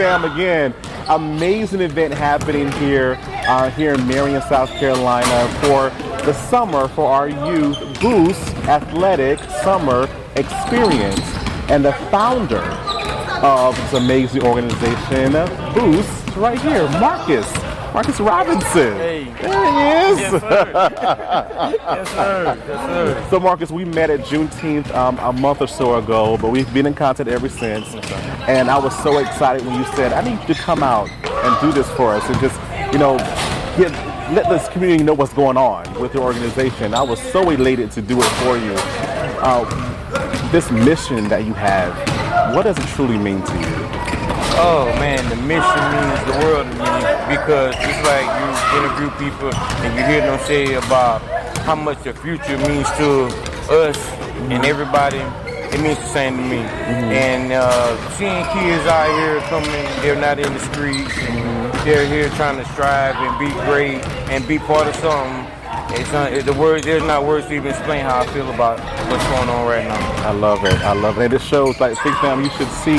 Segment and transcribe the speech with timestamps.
[0.00, 0.72] fam again.
[1.10, 5.90] Amazing event happening here, uh, here in Marion, South Carolina for
[6.24, 11.20] the summer for our youth Boost Athletic Summer Experience.
[11.68, 12.62] And the founder
[13.42, 15.32] of this amazing organization,
[15.74, 17.69] Boost, right here, Marcus.
[17.92, 18.96] Marcus Robinson.
[18.96, 19.24] Hey.
[19.40, 20.20] There he is.
[20.20, 20.70] Yes, sir.
[20.72, 22.58] yes, sir.
[22.68, 23.26] Yes, sir.
[23.30, 26.86] So, Marcus, we met at Juneteenth um, a month or so ago, but we've been
[26.86, 27.86] in contact ever since.
[28.48, 31.60] And I was so excited when you said, I need you to come out and
[31.60, 32.60] do this for us and just,
[32.92, 33.16] you know,
[33.76, 33.90] get,
[34.34, 36.94] let this community know what's going on with your organization.
[36.94, 38.72] I was so elated to do it for you.
[39.42, 41.92] Uh, this mission that you have,
[42.54, 43.89] what does it truly mean to you?
[44.62, 47.00] Oh man, the mission means the world to me
[47.32, 51.22] because it's like you interview people and you hear them say about
[51.64, 53.24] how much the future means to
[53.72, 53.96] us
[54.52, 55.16] and everybody.
[55.74, 56.58] It means the same to me.
[56.58, 62.28] And uh, seeing kids out here coming, they're not in the streets, and they're here
[62.36, 65.49] trying to strive and be great and be part of something.
[65.92, 68.78] It's not, it, the word there's not words to even explain how I feel about
[69.10, 70.28] what's going on right now.
[70.28, 70.74] I love it.
[70.74, 71.24] I love it.
[71.24, 72.96] And it shows, like, six Fam, you should see,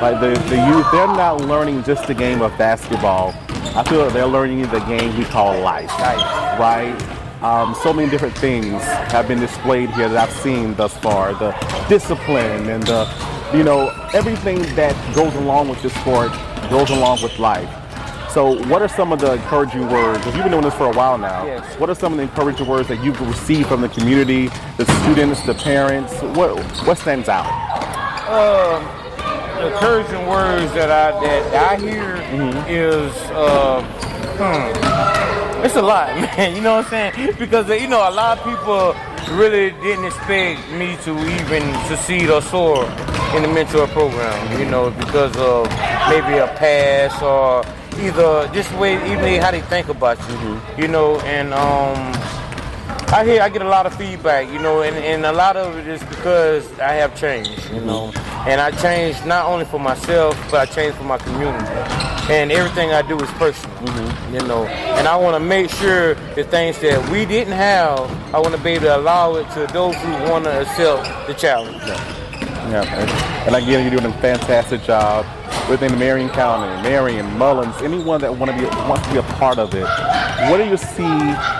[0.00, 3.34] like, the, the youth, they're not learning just the game of basketball.
[3.76, 6.96] I feel like they're learning the game we call life, right?
[7.42, 11.32] Um, so many different things have been displayed here that I've seen thus far.
[11.34, 11.52] The
[11.88, 13.08] discipline and the,
[13.54, 16.32] you know, everything that goes along with this sport
[16.68, 17.68] goes along with life.
[18.32, 20.18] So, what are some of the encouraging words?
[20.18, 21.44] Because you've been doing this for a while now.
[21.46, 21.80] Yes.
[21.80, 25.42] What are some of the encouraging words that you've received from the community, the students,
[25.42, 26.14] the parents?
[26.22, 27.44] What what stands out?
[28.30, 28.84] Um,
[29.58, 32.14] the encouraging words that I that I hear
[32.68, 33.82] is uh,
[34.38, 36.54] hmm, it's a lot, man.
[36.54, 37.34] You know what I'm saying?
[37.36, 38.94] Because you know a lot of people
[39.34, 42.84] really didn't expect me to even succeed or soar
[43.34, 44.60] in the mentor program.
[44.60, 45.68] You know, because of
[46.08, 47.64] maybe a past or
[48.06, 50.34] either just way even how they think about you.
[50.36, 50.80] Mm-hmm.
[50.80, 52.14] You know, and um.
[53.12, 55.76] I hear I get a lot of feedback, you know, and, and a lot of
[55.76, 57.86] it is because I have changed, you mm-hmm.
[57.86, 58.12] know.
[58.46, 61.66] And I changed not only for myself, but I changed for my community.
[62.30, 64.34] And everything I do is personal, mm-hmm.
[64.34, 64.64] you know.
[64.64, 68.62] And I want to make sure the things that we didn't have, I want to
[68.62, 71.82] be able to allow it to those who want to accept the challenge.
[71.82, 73.10] Yeah, and,
[73.48, 75.26] and again, you're doing a fantastic job
[75.68, 79.58] within Marion County, Marion, Mullins, anyone that want to be wants to be a part
[79.58, 79.86] of it.
[80.50, 81.02] What do you see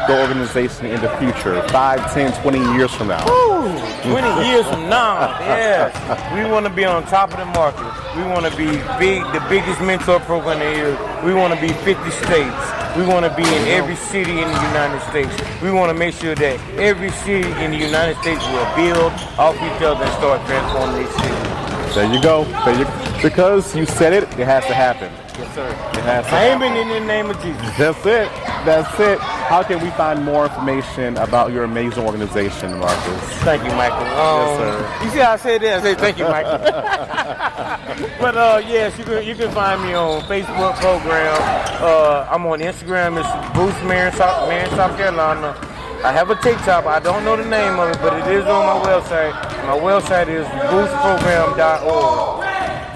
[0.09, 3.25] the organization in the future, 5, 10, 20 years from now?
[4.03, 5.93] 20 years from now, yes,
[6.35, 7.85] we want to be on top of the market.
[8.17, 8.67] We want to be
[8.99, 10.99] big, the biggest mentor program in here.
[11.25, 12.57] We want to be 50 states.
[12.97, 15.31] We want to be in every city in the United States.
[15.63, 19.55] We want to make sure that every city in the United States will build off
[19.55, 21.95] each other and start transforming these cities.
[21.95, 22.45] There you go.
[22.65, 22.85] There you,
[23.23, 25.13] because you said it, it has to happen.
[25.39, 25.69] Yes, sir.
[25.69, 26.77] It has to I happen.
[26.77, 27.61] in the name of Jesus.
[27.79, 28.29] That's it.
[28.65, 29.19] That's it.
[29.21, 33.23] How can we find more information about your amazing organization, Marcus?
[33.43, 34.07] Thank you, Michael.
[34.07, 35.01] Um, sir.
[35.05, 35.79] You see how I say that?
[35.79, 36.59] I say thank you, Michael.
[38.21, 41.37] but uh, yes, you can you can find me on Facebook program.
[41.81, 43.19] Uh, I'm on Instagram.
[43.19, 45.57] It's Boost Marion, South, Marion, South Carolina.
[46.03, 46.87] I have a TikTok.
[46.87, 49.33] I don't know the name of it, but it is on my website.
[49.67, 52.40] My website is boostprogram.org.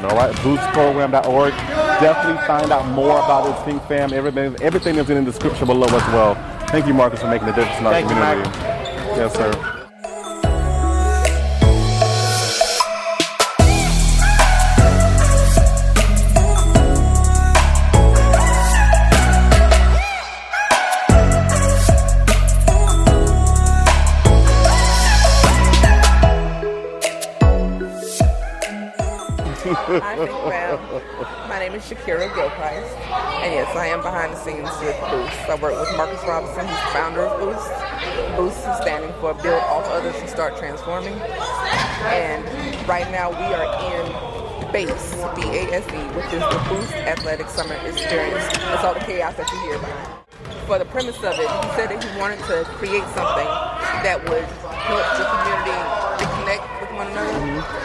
[0.04, 1.52] All right, boostprogram.org.
[2.00, 4.12] Definitely find out more about this Fink Fam.
[4.12, 6.34] Everything, everything is in the description below as well.
[6.68, 8.48] Thank you, Marcus, for making a difference in our Thank community.
[8.48, 9.16] Michael.
[9.16, 9.73] yes, sir.
[30.24, 32.88] Think My name is Shakira Gilprice,
[33.44, 35.50] and yes, I am behind the scenes with Boost.
[35.50, 37.68] I work with Marcus Robinson, who's the founder of Boost.
[38.36, 41.12] Boost is standing for Build Off Others and Start Transforming.
[42.08, 42.40] And
[42.88, 48.48] right now we are in BASE, B-A-S-E, which is the Boost Athletic Summer Experience.
[48.64, 50.24] That's all the chaos that you hear behind.
[50.64, 53.50] For the premise of it, he said that he wanted to create something
[54.00, 54.48] that would
[54.88, 55.76] help the community
[56.16, 57.36] reconnect with one another.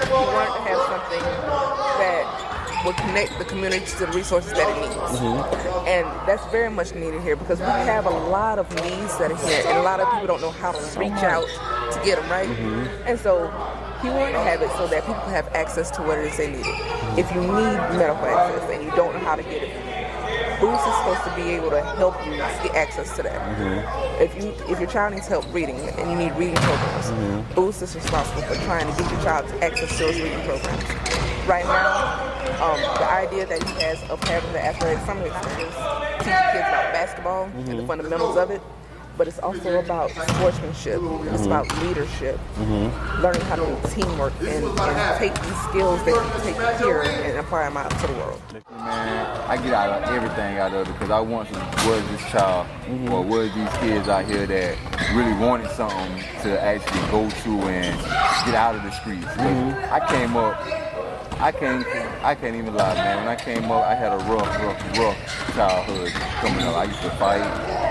[0.08, 4.82] He wanted to have something that would connect the community to the resources that it
[4.82, 5.20] needs.
[5.20, 5.88] Mm-hmm.
[5.88, 9.48] And that's very much needed here because we have a lot of needs that are
[9.48, 11.48] here, and a lot of people don't know how to reach out
[11.92, 12.48] to get them right.
[12.48, 13.08] Mm-hmm.
[13.08, 13.48] And so
[14.02, 16.48] he wanted to have it so that people have access to what it is they
[16.48, 16.66] needed.
[17.18, 19.76] If you need medical access and you don't know how to get it,
[20.60, 23.58] Boost is supposed to be able to help you get access to that.
[23.58, 24.22] Mm-hmm.
[24.22, 27.96] If you if your child needs help reading and you need reading programs, Boost is
[27.96, 31.29] responsible for trying to get your child to access to those reading programs.
[31.50, 35.74] Right now, um, the idea that he has of having the athletic summer experience,
[36.20, 37.70] teaching kids about basketball Mm-hmm.
[37.72, 38.62] and the fundamentals of it.
[39.18, 41.00] But it's also about sportsmanship.
[41.02, 41.34] Mm-hmm.
[41.36, 42.40] It's about leadership.
[43.20, 46.16] Learning how to do teamwork and, and take these skills that
[46.46, 48.42] you take here and apply them out to the world.
[48.72, 51.60] Man, I get out of everything out of it because I want to
[51.90, 52.66] was this child
[53.10, 54.78] or was these kids out here that
[55.14, 57.98] really wanted something to actually go to and
[58.46, 59.26] get out of the streets.
[59.26, 60.56] 'Cause I came up,
[61.40, 61.88] I can't,
[62.22, 63.18] I can't even lie, man.
[63.24, 66.12] When I came up, I had a rough, rough, rough childhood
[66.44, 66.76] coming up.
[66.76, 67.42] I used to fight,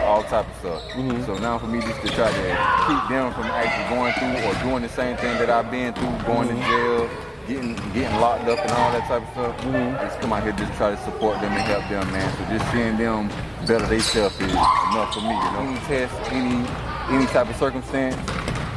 [0.04, 0.82] all type of stuff.
[0.92, 1.24] Mm-hmm.
[1.24, 2.44] So now for me just to try to
[2.84, 6.12] keep them from actually going through or doing the same thing that I've been through,
[6.26, 6.68] going to mm-hmm.
[6.68, 7.08] jail,
[7.48, 9.56] getting getting locked up and all that type of stuff.
[9.64, 9.96] Mm-hmm.
[9.96, 12.28] I just come out here just try to support them and help them, man.
[12.36, 13.28] So just seeing them
[13.64, 15.32] better themselves is enough for me.
[15.32, 16.68] You know, any test, any
[17.08, 18.16] any type of circumstance,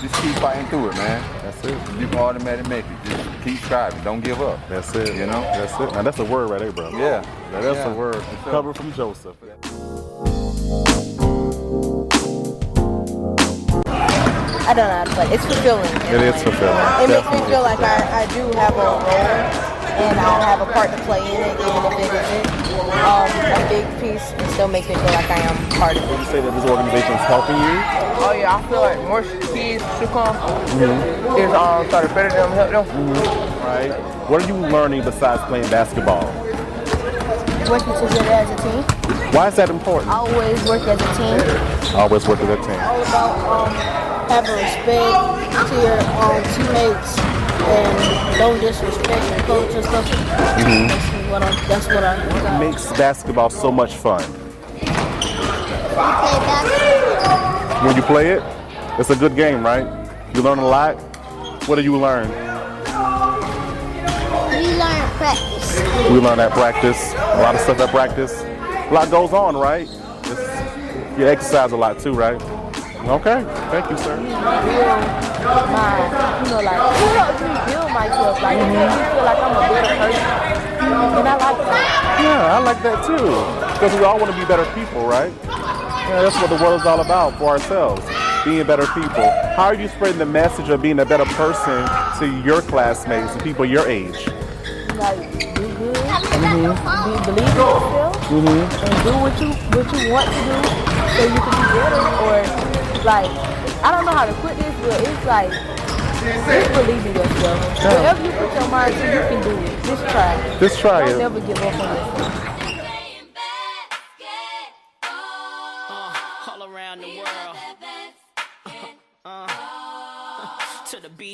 [0.01, 1.21] just keep fighting through it, man.
[1.43, 1.99] That's it.
[1.99, 2.97] You can automatically make it.
[3.05, 4.03] Just keep striving.
[4.03, 4.59] Don't give up.
[4.67, 5.15] That's it.
[5.15, 5.41] You know?
[5.41, 5.93] That's it.
[5.93, 6.89] Now that's a word right there, bro.
[6.89, 7.23] Yeah.
[7.51, 7.93] Now, that's Yeah.
[7.93, 8.15] a word.
[8.15, 8.51] For sure.
[8.51, 9.37] Cover from Joseph.
[14.65, 15.27] I don't know how to play.
[15.35, 15.85] It's fulfilling.
[15.85, 17.03] It is fulfilling.
[17.03, 19.01] It makes me feel like I, I do have a role
[20.01, 22.47] and I have a part to play in it, even if it isn't
[23.05, 24.31] um, a big piece.
[24.31, 26.09] It still makes me feel like I am part of it.
[26.09, 28.10] Would you say that this organization is helping you?
[28.23, 30.35] Oh yeah, I feel like more kids should come.
[30.35, 31.37] Mm-hmm.
[31.37, 33.13] Is um try to better them, help them.
[33.65, 33.91] Right.
[34.29, 36.23] What are you learning besides playing basketball?
[37.69, 38.83] Working together as a team.
[39.33, 40.11] Why is that important?
[40.11, 41.95] Always work as a team.
[41.95, 42.79] Always work as a team.
[42.79, 43.73] All about um,
[44.29, 47.17] having respect to your um, teammates
[47.65, 50.05] and don't disrespect your coach and stuff.
[50.61, 50.87] Mhm.
[50.89, 51.65] That's what I.
[51.67, 52.59] That's what I got.
[52.59, 54.23] Makes basketball so much fun.
[57.83, 58.43] When you play it,
[58.99, 59.87] it's a good game, right?
[60.35, 60.93] You learn a lot.
[61.67, 62.29] What do you learn?
[62.29, 62.35] We
[64.77, 65.81] learn practice.
[66.11, 67.13] We learn at practice.
[67.13, 68.43] A lot of stuff at practice.
[68.43, 69.89] A lot goes on, right?
[70.25, 72.39] It's, you exercise a lot too, right?
[73.01, 73.43] Okay.
[73.71, 74.15] Thank you, sir.
[74.15, 74.29] my,
[76.43, 78.41] you know, like, it helps me build myself.
[78.43, 80.51] Like, it makes me feel like I'm a better person.
[81.17, 82.19] And I like that.
[82.21, 83.73] Yeah, I like that too.
[83.73, 85.33] Because we all want to be better people, right?
[86.09, 88.05] Yeah, that's what the world is all about for ourselves.
[88.43, 89.29] Being better people.
[89.55, 91.87] How are you spreading the message of being a better person
[92.19, 94.27] to your classmates and people your age?
[94.97, 96.49] Like, do good, be,
[97.25, 98.47] believe in yourself, mm-hmm.
[98.49, 100.57] and do what you what you want to do
[101.15, 102.01] so you can be better.
[102.25, 102.37] Or,
[103.05, 103.31] like,
[103.83, 105.51] I don't know how to put this, but it's like,
[106.21, 107.57] just believe in yourself.
[107.83, 109.83] Whatever you put your mind to, you can do it.
[109.85, 110.57] Just try.
[110.59, 111.17] Just try Don't it.
[111.17, 112.50] never give up on yourself.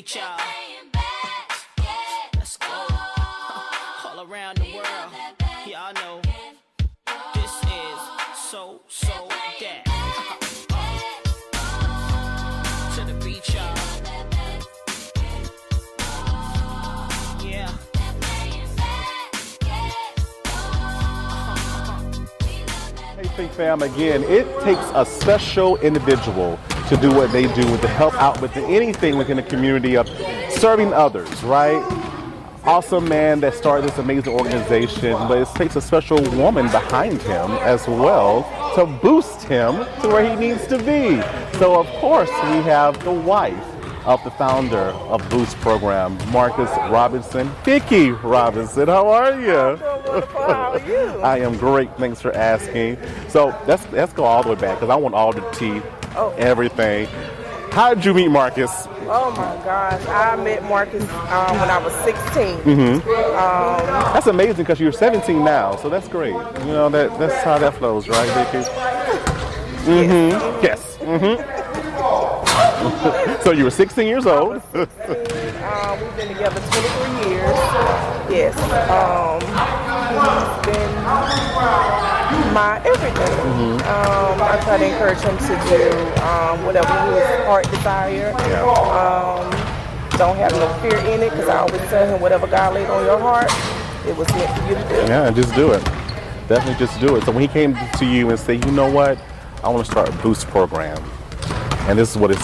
[0.12, 0.40] to the beach, y'all.
[2.36, 2.66] Let's go.
[4.06, 5.12] All around the world.
[5.66, 6.22] Y'all know
[7.34, 8.00] this is
[8.34, 9.28] so, so
[9.60, 9.84] that.
[12.94, 13.74] to the beach, y'all.
[17.44, 17.70] Yeah.
[23.18, 26.56] Hey, Fink Fam, again, it takes a special individual
[26.88, 30.08] to do what they do with to help out with anything within the community of
[30.50, 31.82] serving others, right?
[32.64, 37.50] Awesome man that started this amazing organization, but it takes a special woman behind him
[37.60, 38.42] as well
[38.74, 41.20] to boost him to where he needs to be.
[41.58, 43.64] So, of course, we have the wife
[44.06, 47.50] of the founder of Boost Program, Marcus Robinson.
[47.64, 49.76] Vicky Robinson, how are you?
[49.76, 50.96] How are you?
[51.22, 51.94] I am great.
[51.98, 52.96] Thanks for asking.
[53.28, 55.82] So let's let's go all the way back because I want all the tea,
[56.18, 56.34] Oh.
[56.36, 57.06] everything.
[57.70, 58.88] How did you meet Marcus?
[59.02, 62.58] Oh my gosh, I met Marcus um, when I was 16.
[62.58, 63.08] Mm-hmm.
[63.08, 66.32] Um, That's amazing because you're 17 now, so that's great.
[66.32, 68.64] You know that that's how that flows, right, Vicky?
[69.86, 70.64] Mm-hmm.
[70.64, 70.98] Yes.
[70.98, 71.38] Mm-hmm.
[73.44, 74.56] so you were 16 years old.
[74.74, 74.88] Um,
[76.00, 77.56] we've been together 23 years.
[78.28, 78.56] Yes.
[78.90, 79.40] Um,
[80.10, 80.92] he's been
[82.52, 83.34] my everything.
[83.86, 84.27] Um,
[84.58, 88.32] I try to encourage him to do um, whatever his heart desire.
[88.90, 89.48] Um,
[90.18, 93.04] don't have no fear in it because I always tell him whatever God laid on
[93.04, 93.48] your heart,
[94.04, 94.94] it was meant for you to do.
[95.06, 95.84] yeah, just do it.
[96.48, 97.24] Definitely just do it.
[97.24, 99.16] So when he came to you and said, you know what,
[99.62, 100.98] I want to start a Boost program,
[101.86, 102.36] and this is what it